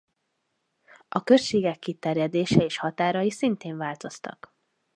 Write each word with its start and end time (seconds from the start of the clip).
A 1.07 1.23
községek 1.23 1.79
kiterjedése 1.79 2.63
és 2.63 2.77
határai 2.77 3.29
szintén 3.31 3.77
változtak. 3.77 4.55